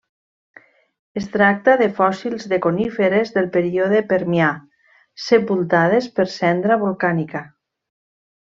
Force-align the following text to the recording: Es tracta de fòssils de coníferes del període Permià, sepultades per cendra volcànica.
Es 1.19 1.27
tracta 1.33 1.75
de 1.81 1.89
fòssils 1.99 2.47
de 2.55 2.59
coníferes 2.63 3.33
del 3.37 3.51
període 3.57 4.01
Permià, 4.15 4.49
sepultades 5.29 6.09
per 6.17 6.27
cendra 6.41 6.83
volcànica. 6.87 7.45